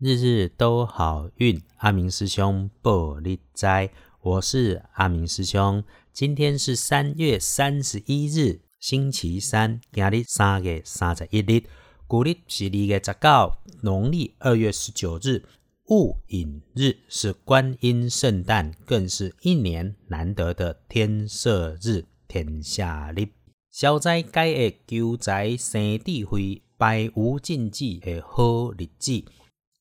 [0.00, 5.82] 日日都好运，阿明师兄报你斋，我是阿明师兄。
[6.12, 11.64] 今天是三月三十一日，星期三，今日三月三十一日，
[12.06, 15.42] 古历是二月十九，农历二月十九日，
[15.86, 23.26] 戊寅日是观音圣诞，更是一年难得的天赦日、天下日。
[23.72, 29.24] 消灾解厄、求财生智慧、百无禁忌的好日子。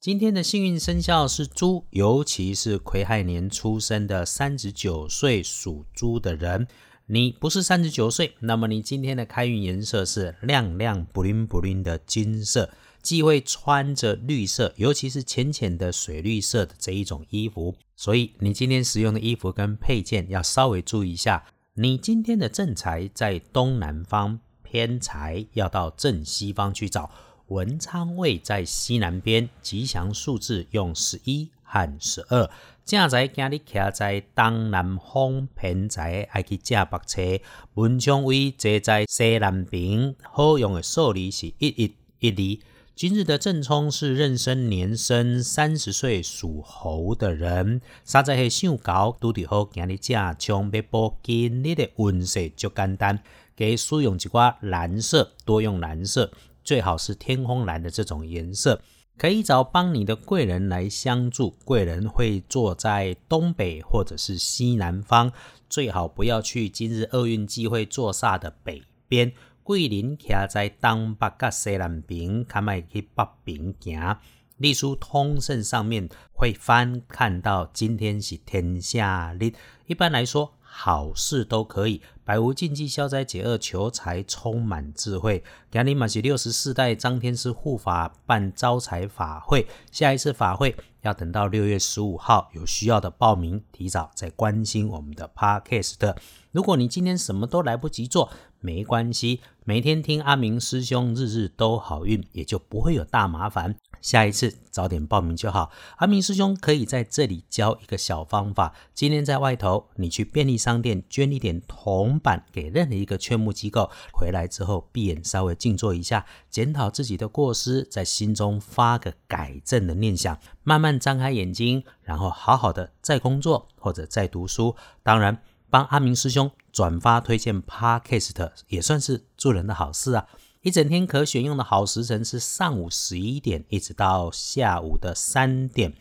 [0.08, 6.66] 今天的幸运生肖是猪，尤其是癸亥年出生的三十九岁属猪的人。
[7.07, 12.70] 你不是三十九岁，那么你今天的开运颜色是亮亮、布灵布灵的金色，
[13.02, 17.75] 忌讳穿着绿色，尤其是浅浅的水绿色的这一种衣服。
[17.97, 21.44] 所以你今天使用的衣服跟配件要稍微注意一下。
[21.74, 27.11] 你今天的正财在东南方，偏财要到正西方去找。
[27.47, 32.50] 文昌位在西南边，吉祥数字用十一和十二。
[32.83, 37.44] 正在今日徛在东南方，偏在爱去正北车。
[37.75, 42.66] 文昌位坐在西南边，好用的数字是一一一二。
[42.95, 47.79] 今日的正冲是壬申年生三十岁属猴的人。
[48.03, 53.19] 三在系上高，拄伫好今日正冲要报今日的运势就简单，
[53.55, 56.29] 给使用一寡蓝色，多用蓝色。
[56.67, 58.81] 最好是天空蓝的这种颜色，
[59.17, 61.51] 可以找帮你的贵人来相助。
[61.63, 65.31] 贵人会坐在东北或者是西南方，
[65.69, 69.31] 最好不要去今日厄运忌会坐煞的北边。
[69.63, 74.17] 贵人徛在东北甲西南边，卡麦去北边行。
[74.57, 79.53] 隶书通胜上面会翻看到今天是天下日，
[79.85, 80.56] 一般来说。
[80.80, 85.44] 好事都可以，百无禁忌，消灾解厄，求财充满智慧。
[85.72, 96.16] 今日嘛是六十四代张天师护法办招财法会，下一次法会要等到六月十五号，有需要的报名，提早再关心我们的 Podcast。
[96.52, 103.75] 如果你今天什么都来不及做，没关系，每天听阿明师兄日日都好运，也就不会有大麻烦。
[104.07, 105.69] 下一次早点报名就好。
[105.97, 108.73] 阿明师兄可以在这里教一个小方法。
[108.94, 124.78] 今天在外头，你去便利商店捐一点铜板给任何一个劝募机构，回来之后闭眼稍微静坐一下，检讨自己的过失，在心中发个改正的念想，慢慢张开眼睛，然后好好的再工作或者再读书。
[125.03, 125.41] 当然。
[125.69, 130.25] 帮阿明师兄转发推荐 Podcast 也算是助人的好事啊！
[130.62, 135.94] 一整天可选用的好时辰是上午十一点一直到下午的三点，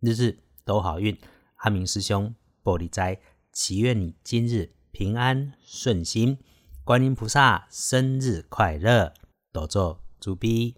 [0.00, 1.16] 日日都好运。
[1.56, 3.20] 阿明师兄玻璃斋，
[3.52, 6.38] 祈愿你今日平安顺心，
[6.84, 9.12] 观音菩萨生日快乐，
[9.52, 10.77] 多做主逼。